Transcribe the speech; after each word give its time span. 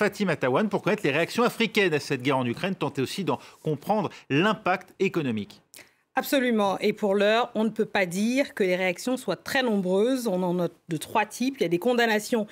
Fatima 0.00 0.34
Tawan 0.34 0.70
pour 0.70 0.80
connaître 0.80 1.02
les 1.04 1.10
réactions 1.10 1.42
africaines 1.42 1.92
à 1.92 2.00
cette 2.00 2.22
guerre 2.22 2.38
en 2.38 2.46
Ukraine, 2.46 2.74
tenter 2.74 3.02
aussi 3.02 3.22
d'en 3.22 3.38
comprendre 3.62 4.08
l'impact 4.30 4.94
économique. 4.98 5.60
Absolument. 6.14 6.78
Et 6.78 6.94
pour 6.94 7.14
l'heure, 7.14 7.50
on 7.54 7.64
ne 7.64 7.68
peut 7.68 7.84
pas 7.84 8.06
dire 8.06 8.54
que 8.54 8.64
les 8.64 8.76
réactions 8.76 9.18
soient 9.18 9.36
très 9.36 9.62
nombreuses. 9.62 10.26
On 10.26 10.42
en 10.42 10.54
note 10.54 10.74
de 10.88 10.96
trois 10.96 11.26
types. 11.26 11.56
Il 11.58 11.64
y 11.64 11.66
a 11.66 11.68
des 11.68 11.78
condamnations 11.78 12.46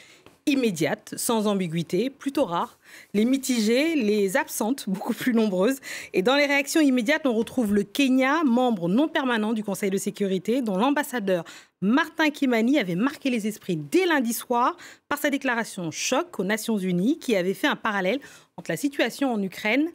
immédiates, 0.48 1.14
sans 1.16 1.46
ambiguïté, 1.46 2.10
plutôt 2.10 2.44
rares, 2.44 2.78
les 3.14 3.24
mitigées, 3.24 3.94
les 3.94 4.36
absentes, 4.36 4.84
beaucoup 4.88 5.14
plus 5.14 5.34
nombreuses. 5.34 5.78
Et 6.12 6.22
dans 6.22 6.36
les 6.36 6.46
réactions 6.46 6.80
immédiates, 6.80 7.26
on 7.26 7.34
retrouve 7.34 7.74
le 7.74 7.84
Kenya, 7.84 8.42
membre 8.44 8.88
non 8.88 9.08
permanent 9.08 9.52
du 9.52 9.62
Conseil 9.62 9.90
de 9.90 9.98
sécurité, 9.98 10.62
dont 10.62 10.76
l'ambassadeur 10.76 11.44
Martin 11.80 12.30
Kimani 12.30 12.78
avait 12.78 12.96
marqué 12.96 13.30
les 13.30 13.46
esprits 13.46 13.76
dès 13.76 14.06
lundi 14.06 14.32
soir 14.32 14.76
par 15.08 15.18
sa 15.18 15.30
déclaration 15.30 15.90
choc 15.90 16.40
aux 16.40 16.44
Nations 16.44 16.78
Unies, 16.78 17.18
qui 17.18 17.36
avait 17.36 17.54
fait 17.54 17.68
un 17.68 17.76
parallèle 17.76 18.20
entre 18.56 18.70
la 18.70 18.76
situation 18.76 19.32
en 19.32 19.40
Ukraine 19.42 19.88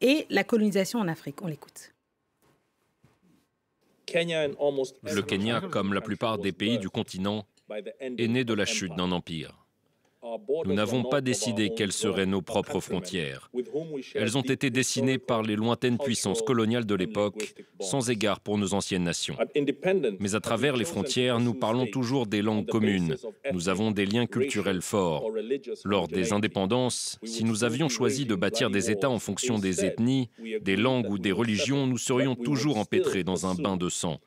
et 0.00 0.26
la 0.30 0.44
colonisation 0.44 1.00
en 1.00 1.08
Afrique. 1.08 1.42
On 1.42 1.46
l'écoute. 1.46 1.92
Le 4.12 5.20
Kenya, 5.22 5.60
comme 5.60 5.94
la 5.94 6.00
plupart 6.00 6.38
des 6.38 6.52
pays 6.52 6.78
du 6.78 6.88
continent, 6.88 7.46
est 7.98 8.28
né 8.28 8.44
de 8.44 8.54
la 8.54 8.64
chute 8.64 8.94
d'un 8.96 9.12
empire. 9.12 9.59
Nous 10.64 10.74
n'avons 10.74 11.04
pas 11.04 11.20
décidé 11.20 11.70
quelles 11.76 11.92
seraient 11.92 12.26
nos 12.26 12.42
propres 12.42 12.80
frontières. 12.80 13.50
Elles 14.14 14.36
ont 14.38 14.42
été 14.42 14.70
dessinées 14.70 15.18
par 15.18 15.42
les 15.42 15.56
lointaines 15.56 15.98
puissances 15.98 16.42
coloniales 16.42 16.86
de 16.86 16.94
l'époque, 16.94 17.54
sans 17.80 18.10
égard 18.10 18.40
pour 18.40 18.58
nos 18.58 18.74
anciennes 18.74 19.04
nations. 19.04 19.36
Mais 20.18 20.34
à 20.34 20.40
travers 20.40 20.76
les 20.76 20.84
frontières, 20.84 21.40
nous 21.40 21.54
parlons 21.54 21.86
toujours 21.86 22.26
des 22.26 22.42
langues 22.42 22.66
communes. 22.66 23.16
Nous 23.52 23.68
avons 23.68 23.90
des 23.90 24.06
liens 24.06 24.26
culturels 24.26 24.82
forts. 24.82 25.30
Lors 25.84 26.08
des 26.08 26.32
indépendances, 26.32 27.18
si 27.24 27.44
nous 27.44 27.64
avions 27.64 27.88
choisi 27.88 28.26
de 28.26 28.34
bâtir 28.34 28.70
des 28.70 28.90
États 28.90 29.10
en 29.10 29.18
fonction 29.18 29.58
des 29.58 29.84
ethnies, 29.84 30.30
des 30.60 30.76
langues 30.76 31.10
ou 31.10 31.18
des 31.18 31.32
religions, 31.32 31.86
nous 31.86 31.98
serions 31.98 32.34
toujours 32.34 32.78
empêtrés 32.78 33.24
dans 33.24 33.46
un 33.46 33.54
bain 33.54 33.76
de 33.76 33.88
sang. 33.88 34.20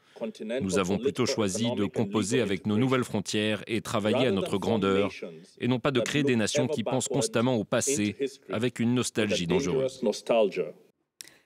Nous 0.62 0.78
avons 0.80 0.98
plutôt 0.98 1.26
choisi 1.26 1.72
de 1.76 1.86
composer 1.86 2.42
avec 2.42 2.66
nos 2.68 2.78
nouvelles 2.78 3.04
frontières 3.04 3.64
et 3.68 3.82
travailler 3.82 4.28
à 4.28 4.32
notre 4.32 4.58
grandeur, 4.58 5.12
et 5.60 5.68
non 5.68 5.80
pas 5.80 5.92
de 5.94 6.02
créer 6.02 6.24
des 6.24 6.36
nations 6.36 6.68
qui 6.68 6.84
pensent 6.84 7.08
constamment 7.08 7.56
au 7.56 7.64
passé 7.64 8.16
avec 8.50 8.80
une 8.80 8.94
nostalgie 8.94 9.48
dangereuse. 9.48 10.02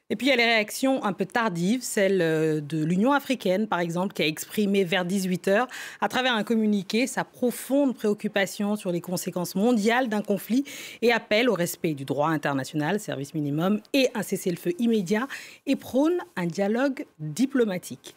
Et 0.09 0.15
puis 0.15 0.27
il 0.27 0.29
y 0.29 0.33
a 0.33 0.37
les 0.37 0.45
réactions 0.45 1.03
un 1.03 1.11
peu 1.11 1.25
tardives, 1.25 1.81
celle 1.81 2.21
euh, 2.21 2.61
de 2.61 2.81
l'Union 2.81 3.11
africaine 3.11 3.67
par 3.67 3.81
exemple, 3.81 4.13
qui 4.13 4.21
a 4.21 4.25
exprimé 4.25 4.85
vers 4.85 5.05
18h, 5.05 5.67
à 5.99 6.07
travers 6.07 6.33
un 6.33 6.43
communiqué, 6.43 7.07
sa 7.07 7.25
profonde 7.25 7.93
préoccupation 7.93 8.77
sur 8.77 8.93
les 8.93 9.01
conséquences 9.01 9.55
mondiales 9.55 10.07
d'un 10.07 10.21
conflit 10.21 10.63
et 11.01 11.11
appelle 11.11 11.49
au 11.49 11.53
respect 11.55 11.93
du 11.93 12.05
droit 12.05 12.29
international, 12.29 13.01
service 13.01 13.33
minimum, 13.33 13.81
et 13.91 14.07
un 14.15 14.23
cessez-le-feu 14.23 14.71
immédiat, 14.79 15.27
et 15.65 15.75
prône 15.75 16.17
un 16.37 16.45
dialogue 16.45 17.05
diplomatique. 17.19 18.15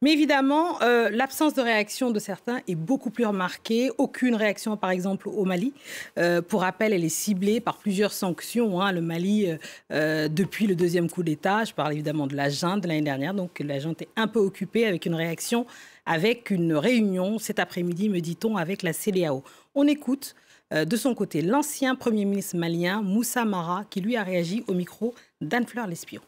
Mais 0.00 0.12
évidemment, 0.12 0.80
euh, 0.82 1.10
l'absence 1.10 1.54
de 1.54 1.62
réaction 1.62 2.12
de 2.12 2.20
certains 2.20 2.60
est 2.68 2.76
beaucoup 2.76 3.10
plus 3.10 3.26
remarquée. 3.26 3.90
Aucune 3.98 4.36
réaction 4.36 4.76
par 4.76 4.90
exemple 4.90 5.28
au 5.28 5.44
Mali. 5.44 5.72
Euh, 6.18 6.40
pour 6.40 6.60
rappel, 6.60 6.92
elle 6.92 7.04
est 7.04 7.08
ciblée 7.08 7.58
par 7.58 7.78
plusieurs 7.78 8.12
sanctions. 8.12 8.80
Hein, 8.80 8.92
le 8.92 9.00
Mali, 9.00 9.48
depuis 9.90 10.68
le 10.68 10.76
deuxième 10.76 11.10
coup 11.10 11.24
d'État, 11.24 11.31
je 11.42 11.72
parle 11.72 11.92
évidemment 11.92 12.26
de 12.26 12.36
la 12.36 12.48
junte 12.48 12.82
de 12.82 12.88
l'année 12.88 13.02
dernière. 13.02 13.34
Donc 13.34 13.60
la 13.60 13.78
junte 13.78 14.02
est 14.02 14.08
un 14.16 14.28
peu 14.28 14.38
occupée 14.38 14.86
avec 14.86 15.06
une 15.06 15.14
réaction, 15.14 15.66
avec 16.06 16.50
une 16.50 16.74
réunion 16.74 17.38
cet 17.38 17.58
après-midi, 17.58 18.08
me 18.08 18.20
dit-on, 18.20 18.56
avec 18.56 18.82
la 18.82 18.92
CDAO. 18.92 19.42
On 19.74 19.86
écoute 19.86 20.34
euh, 20.72 20.84
de 20.84 20.96
son 20.96 21.14
côté 21.14 21.42
l'ancien 21.42 21.94
Premier 21.94 22.24
ministre 22.24 22.56
malien, 22.56 23.02
Moussa 23.02 23.44
Mara, 23.44 23.84
qui 23.90 24.00
lui 24.00 24.16
a 24.16 24.22
réagi 24.22 24.64
au 24.66 24.74
micro 24.74 25.14
d'Anne 25.40 25.66
Fleur 25.66 25.86
Lespion. 25.86 26.22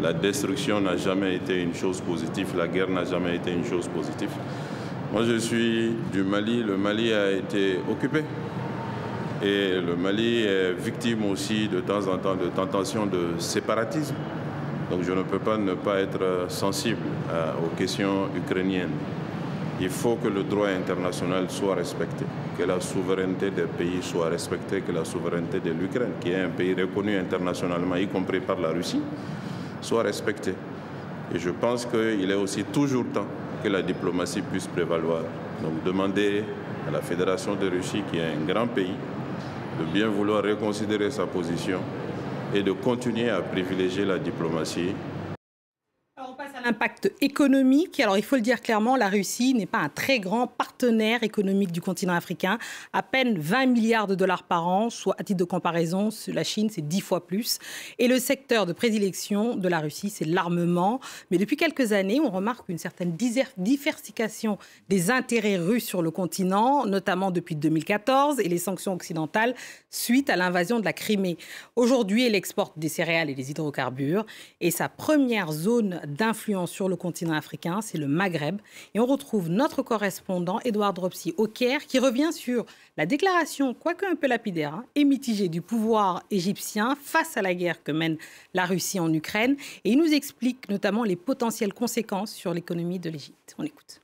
La 0.00 0.12
destruction 0.12 0.80
n'a 0.80 0.96
jamais 0.96 1.36
été 1.36 1.62
une 1.62 1.74
chose 1.74 2.00
positive, 2.00 2.54
la 2.56 2.68
guerre 2.68 2.90
n'a 2.90 3.04
jamais 3.04 3.36
été 3.36 3.52
une 3.52 3.64
chose 3.64 3.88
positive. 3.88 4.30
Moi 5.12 5.24
je 5.24 5.36
suis 5.38 5.94
du 6.12 6.22
Mali, 6.22 6.62
le 6.62 6.76
Mali 6.76 7.12
a 7.12 7.32
été 7.32 7.78
occupé. 7.90 8.22
Et 9.40 9.80
le 9.80 9.94
Mali 9.94 10.42
est 10.42 10.72
victime 10.72 11.30
aussi 11.30 11.68
de 11.68 11.80
temps 11.80 12.08
en 12.08 12.18
temps 12.18 12.34
de 12.34 12.48
tentations 12.48 13.06
de 13.06 13.38
séparatisme. 13.38 14.16
Donc 14.90 15.02
je 15.02 15.12
ne 15.12 15.22
peux 15.22 15.38
pas 15.38 15.56
ne 15.56 15.74
pas 15.74 16.00
être 16.00 16.46
sensible 16.48 17.02
euh, 17.30 17.52
aux 17.64 17.76
questions 17.76 18.28
ukrainiennes. 18.36 18.96
Il 19.80 19.90
faut 19.90 20.16
que 20.16 20.26
le 20.26 20.42
droit 20.42 20.66
international 20.68 21.44
soit 21.50 21.76
respecté, 21.76 22.24
que 22.58 22.64
la 22.64 22.80
souveraineté 22.80 23.50
des 23.50 23.62
pays 23.62 24.02
soit 24.02 24.28
respectée, 24.28 24.80
que 24.80 24.90
la 24.90 25.04
souveraineté 25.04 25.60
de 25.60 25.70
l'Ukraine, 25.70 26.14
qui 26.20 26.30
est 26.30 26.40
un 26.40 26.48
pays 26.48 26.74
reconnu 26.74 27.16
internationalement, 27.16 27.94
y 27.94 28.08
compris 28.08 28.40
par 28.40 28.58
la 28.58 28.70
Russie, 28.70 29.02
soit 29.80 30.02
respectée. 30.02 30.54
Et 31.32 31.38
je 31.38 31.50
pense 31.50 31.86
qu'il 31.86 32.28
est 32.28 32.34
aussi 32.34 32.64
toujours 32.64 33.04
temps 33.14 33.26
que 33.62 33.68
la 33.68 33.82
diplomatie 33.82 34.42
puisse 34.42 34.66
prévaloir. 34.66 35.22
Donc 35.62 35.84
demander 35.84 36.42
à 36.88 36.90
la 36.90 37.00
Fédération 37.00 37.54
de 37.54 37.68
Russie, 37.68 38.02
qui 38.10 38.18
est 38.18 38.24
un 38.24 38.52
grand 38.52 38.66
pays, 38.66 38.94
de 39.78 39.84
bien 39.92 40.08
vouloir 40.08 40.42
reconsidérer 40.42 41.10
sa 41.10 41.26
position 41.26 41.78
et 42.54 42.62
de 42.62 42.72
continuer 42.72 43.30
à 43.30 43.40
privilégier 43.40 44.04
la 44.04 44.18
diplomatie 44.18 44.94
Impact 46.68 47.10
économique. 47.22 47.98
Alors, 47.98 48.18
il 48.18 48.22
faut 48.22 48.36
le 48.36 48.42
dire 48.42 48.60
clairement, 48.60 48.94
la 48.94 49.08
Russie 49.08 49.54
n'est 49.54 49.64
pas 49.64 49.78
un 49.78 49.88
très 49.88 50.20
grand 50.20 50.46
partenaire 50.46 51.22
économique 51.22 51.72
du 51.72 51.80
continent 51.80 52.12
africain. 52.12 52.58
À 52.92 53.02
peine 53.02 53.38
20 53.38 53.66
milliards 53.66 54.06
de 54.06 54.14
dollars 54.14 54.42
par 54.42 54.68
an, 54.68 54.90
soit 54.90 55.14
à 55.18 55.24
titre 55.24 55.38
de 55.38 55.44
comparaison, 55.44 56.10
la 56.26 56.44
Chine, 56.44 56.68
c'est 56.70 56.86
10 56.86 57.00
fois 57.00 57.26
plus. 57.26 57.58
Et 57.98 58.06
le 58.06 58.18
secteur 58.18 58.66
de 58.66 58.74
prédilection 58.74 59.56
de 59.56 59.66
la 59.66 59.80
Russie, 59.80 60.10
c'est 60.10 60.26
l'armement. 60.26 61.00
Mais 61.30 61.38
depuis 61.38 61.56
quelques 61.56 61.92
années, 61.92 62.20
on 62.20 62.28
remarque 62.28 62.68
une 62.68 62.76
certaine 62.76 63.16
diversification 63.16 64.58
des 64.90 65.10
intérêts 65.10 65.56
russes 65.56 65.86
sur 65.86 66.02
le 66.02 66.10
continent, 66.10 66.84
notamment 66.84 67.30
depuis 67.30 67.56
2014 67.56 68.40
et 68.40 68.48
les 68.48 68.58
sanctions 68.58 68.92
occidentales 68.92 69.54
suite 69.88 70.28
à 70.28 70.36
l'invasion 70.36 70.80
de 70.80 70.84
la 70.84 70.92
Crimée. 70.92 71.38
Aujourd'hui, 71.76 72.26
elle 72.26 72.34
exporte 72.34 72.78
des 72.78 72.90
céréales 72.90 73.30
et 73.30 73.34
des 73.34 73.52
hydrocarbures. 73.52 74.26
Et 74.60 74.70
sa 74.70 74.90
première 74.90 75.50
zone 75.50 76.02
d'influence 76.06 76.57
sur 76.66 76.88
le 76.88 76.96
continent 76.96 77.34
africain, 77.34 77.80
c'est 77.80 77.98
le 77.98 78.06
Maghreb. 78.06 78.60
Et 78.94 79.00
on 79.00 79.06
retrouve 79.06 79.48
notre 79.48 79.82
correspondant, 79.82 80.60
Edouard 80.64 80.94
Dropsy, 80.94 81.34
au 81.36 81.46
Caire, 81.46 81.86
qui 81.86 81.98
revient 81.98 82.32
sur 82.32 82.64
la 82.96 83.06
déclaration, 83.06 83.74
quoique 83.74 84.04
un 84.04 84.16
peu 84.16 84.26
lapidaire, 84.26 84.74
hein, 84.74 84.84
et 84.94 85.04
mitigée 85.04 85.48
du 85.48 85.62
pouvoir 85.62 86.22
égyptien 86.30 86.96
face 87.02 87.36
à 87.36 87.42
la 87.42 87.54
guerre 87.54 87.82
que 87.82 87.92
mène 87.92 88.18
la 88.54 88.64
Russie 88.64 89.00
en 89.00 89.12
Ukraine. 89.12 89.56
Et 89.84 89.92
il 89.92 89.98
nous 89.98 90.12
explique 90.12 90.68
notamment 90.68 91.04
les 91.04 91.16
potentielles 91.16 91.74
conséquences 91.74 92.32
sur 92.32 92.54
l'économie 92.54 92.98
de 92.98 93.10
l'Égypte. 93.10 93.54
On 93.58 93.64
écoute. 93.64 94.00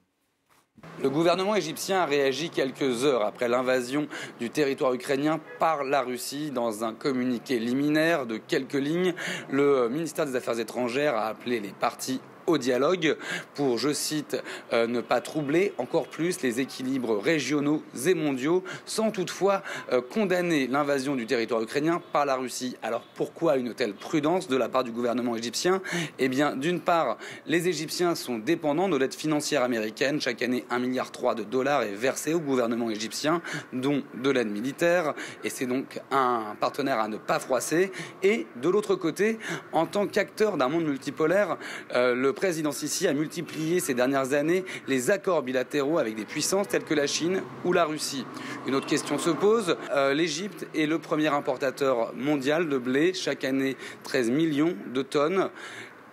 Le 1.03 1.11
gouvernement 1.11 1.57
égyptien 1.57 2.01
a 2.01 2.07
réagi 2.07 2.51
quelques 2.51 3.05
heures 3.05 3.23
après 3.23 3.49
l'invasion 3.49 4.07
du 4.39 4.49
territoire 4.49 4.95
ukrainien 4.95 5.41
par 5.59 5.83
la 5.83 6.03
Russie 6.03 6.51
dans 6.51 6.85
un 6.85 6.95
communiqué 6.95 7.59
liminaire 7.59 8.27
de 8.27 8.37
quelques 8.37 8.75
lignes. 8.75 9.15
Le 9.51 9.89
ministère 9.89 10.25
des 10.27 10.37
Affaires 10.37 10.61
étrangères 10.61 11.17
a 11.17 11.27
appelé 11.27 11.61
les 11.61 11.73
partis 11.73 12.21
au 12.47 12.59
dialogue 12.59 13.16
pour, 13.55 13.78
je 13.78 13.93
cite, 13.93 14.37
euh, 14.72 14.87
ne 14.87 15.00
pas 15.00 15.21
troubler 15.21 15.72
encore 15.78 16.09
plus 16.09 16.43
les 16.43 16.60
équilibres 16.60 17.19
régionaux 17.19 17.82
et 18.06 18.15
mondiaux, 18.15 18.65
sans 18.87 19.10
toutefois 19.10 19.62
euh, 19.93 20.00
condamner 20.00 20.66
l'invasion 20.66 21.16
du 21.16 21.27
territoire 21.27 21.62
ukrainien 21.62 22.03
par 22.12 22.27
la 22.27 22.37
Russie. 22.37 22.77
Alors 22.82 23.03
pourquoi 23.15 23.56
une 23.56 23.75
telle 23.75 23.94
prudence 23.94 24.49
de 24.49 24.56
la 24.56 24.69
part 24.69 24.84
du 24.84 24.91
gouvernement 24.91 25.37
égyptien? 25.37 25.81
Eh 26.19 26.28
bien, 26.28 26.56
d'une 26.56 26.81
part, 26.81 27.19
les 27.47 27.69
Égyptiens 27.69 28.15
sont 28.15 28.38
dépendants 28.38 28.88
de 28.88 28.97
l'aide 28.97 29.15
financière 29.15 29.62
américaine. 29.62 30.21
Chaque 30.21 30.43
année, 30.43 30.65
1,3 30.71 30.81
milliard 30.81 31.11
de 31.34 31.43
dollars 31.43 31.82
est 31.82 31.94
versé 31.94 32.34
au 32.34 32.41
gouvernement 32.41 32.91
égyptien, 32.91 33.41
dont 33.72 34.03
de 34.15 34.31
l'aide 34.31 34.50
militaire, 34.50 35.15
et 35.43 35.50
c'est 35.50 35.66
donc 35.66 36.00
un 36.11 36.56
partenaire 36.61 36.99
à 36.99 37.09
ne 37.09 37.16
pas 37.16 37.38
froisser. 37.38 37.93
Et 38.23 38.47
de 38.56 38.69
l'autre 38.69 38.94
côté, 38.94 39.38
en 39.73 39.87
tant 39.87 40.06
qu'acteur 40.06 40.56
d'un 40.56 40.69
monde 40.69 40.85
multipolaire, 40.85 41.56
euh, 41.94 42.14
le 42.14 42.32
président 42.35 42.73
Sisi 42.73 43.07
a 43.07 43.15
multiplié 43.15 43.81
ces 43.81 43.95
dernières 43.95 44.35
années 44.35 44.65
les 44.87 45.11
accords 45.11 45.43
bilatéraux 45.43 45.99
avec 45.99 46.15
des 46.17 46.25
puissances 46.27 46.69
telles 46.69 46.85
que 46.85 46.95
la 46.95 47.07
Chine 47.07 47.43
ou 47.65 47.73
la 47.73 47.85
Russie. 47.87 48.27
Une 48.67 48.75
autre 48.75 48.87
question 48.87 49.19
se 49.19 49.31
pose. 49.31 49.77
Euh, 49.93 50.13
L'Égypte 50.13 50.67
est 50.75 50.87
le 50.87 50.99
premier 50.99 51.29
importateur 51.29 52.13
mondial 52.15 52.69
de 52.69 52.77
blé, 52.77 53.15
chaque 53.15 53.45
année 53.45 53.77
13 54.03 54.31
millions 54.31 54.75
de 54.93 55.03
tonnes. 55.03 55.49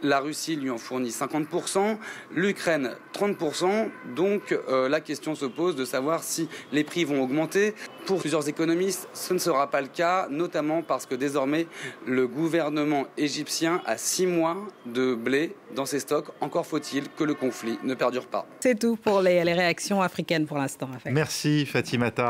La 0.04 0.20
Russie 0.20 0.56
lui 0.56 0.70
en 0.70 0.78
fournit 0.78 1.10
50%, 1.10 1.98
l'Ukraine 2.34 2.92
30%. 3.14 3.90
Donc 4.16 4.52
euh, 4.52 4.90
la 4.90 5.02
question 5.02 5.36
se 5.36 5.46
pose 5.46 5.76
de 5.76 5.86
savoir 5.86 6.24
si 6.24 6.50
les 6.72 6.84
prix 6.84 7.04
vont 7.04 7.22
augmenter. 7.22 7.74
Pour 8.06 8.20
plusieurs 8.20 8.48
économistes, 8.50 9.08
ce 9.14 9.34
ne 9.34 9.40
sera 9.40 9.70
pas 9.70 9.82
le 9.82 9.88
cas, 9.88 10.28
notamment 10.30 10.82
parce 10.82 11.06
que 11.06 11.16
désormais 11.16 11.68
le 12.08 12.28
gouvernement 12.28 13.06
égyptien 13.18 13.82
a 13.86 13.98
six 13.98 14.26
mois 14.26 14.58
de 14.86 15.14
blé 15.14 15.56
dans 15.76 15.86
ses 15.86 16.00
stocks. 16.00 16.28
Encore 16.42 16.66
faut-il 16.66 17.10
que 17.10 17.24
le 17.24 17.34
conflit 17.34 17.78
ne 17.84 17.94
perdure 17.94 18.26
pas. 18.26 18.46
C'est 18.60 18.80
tout 18.80 18.96
pour 18.96 19.22
les, 19.22 19.42
réactions 19.42 20.02
africaines 20.02 20.46
pour 20.46 20.58
l'instant. 20.58 20.90
Merci 21.06 21.66
Fatimata. 21.66 22.30